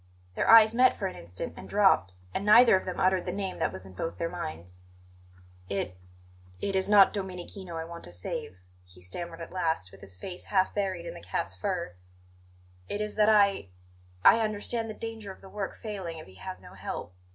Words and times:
Their 0.33 0.49
eyes 0.49 0.73
met 0.73 0.97
for 0.97 1.05
an 1.05 1.15
instant, 1.15 1.53
and 1.55 1.69
dropped; 1.69 2.15
and 2.33 2.43
neither 2.43 2.75
of 2.75 2.85
them 2.85 2.99
uttered 2.99 3.23
the 3.27 3.31
name 3.31 3.59
that 3.59 3.71
was 3.71 3.85
in 3.85 3.93
both 3.93 4.17
their 4.17 4.31
minds. 4.31 4.81
"It 5.69 5.95
it 6.59 6.75
is 6.75 6.89
not 6.89 7.13
Domenichino 7.13 7.77
I 7.77 7.83
want 7.85 8.03
to 8.05 8.11
save," 8.11 8.57
he 8.83 8.99
stammered 8.99 9.41
at 9.41 9.51
last, 9.51 9.91
with 9.91 10.01
his 10.01 10.17
face 10.17 10.45
half 10.45 10.73
buried 10.73 11.05
in 11.05 11.13
the 11.13 11.21
cat's 11.21 11.53
fur; 11.55 11.93
"it 12.89 12.99
is 12.99 13.13
that 13.13 13.29
I 13.29 13.67
I 14.25 14.39
understand 14.39 14.89
the 14.89 14.95
danger 14.95 15.31
of 15.31 15.41
the 15.41 15.49
work 15.49 15.77
failing 15.77 16.17
if 16.17 16.25
he 16.25 16.33
has 16.41 16.63
no 16.63 16.73
help." 16.73 17.13